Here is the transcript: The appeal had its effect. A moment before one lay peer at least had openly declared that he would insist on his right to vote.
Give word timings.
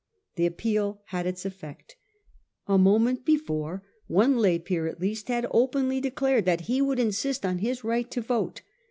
The 0.35 0.47
appeal 0.47 1.03
had 1.09 1.27
its 1.27 1.45
effect. 1.45 1.95
A 2.65 2.79
moment 2.79 3.23
before 3.23 3.83
one 4.07 4.35
lay 4.35 4.57
peer 4.57 4.87
at 4.87 4.99
least 4.99 5.27
had 5.27 5.45
openly 5.51 6.01
declared 6.01 6.45
that 6.45 6.61
he 6.61 6.81
would 6.81 6.97
insist 6.97 7.45
on 7.45 7.59
his 7.59 7.83
right 7.83 8.09
to 8.09 8.21
vote. 8.21 8.63